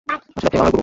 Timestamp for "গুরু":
0.71-0.79